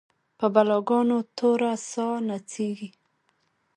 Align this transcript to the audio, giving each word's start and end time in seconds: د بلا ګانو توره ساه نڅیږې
د 0.39 0.41
بلا 0.53 0.77
ګانو 0.87 1.17
توره 1.37 1.73
ساه 1.89 2.17
نڅیږې 2.27 2.89